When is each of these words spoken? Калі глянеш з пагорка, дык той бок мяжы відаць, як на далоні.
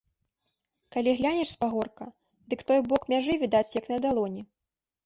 Калі 0.95 1.13
глянеш 1.19 1.49
з 1.51 1.61
пагорка, 1.65 2.09
дык 2.55 2.59
той 2.73 2.79
бок 2.89 3.01
мяжы 3.15 3.33
відаць, 3.45 3.73
як 3.79 3.85
на 3.97 4.07
далоні. 4.09 4.41